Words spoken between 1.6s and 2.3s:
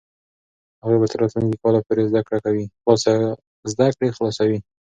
کاله پورې زده